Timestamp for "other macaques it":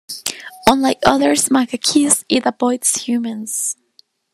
1.05-2.47